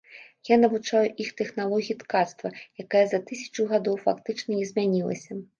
[0.49, 2.53] Я навучаю іх тэхналогіі ткацтва,
[2.85, 5.43] якая за тысячу гадоў фактычна не змянілася.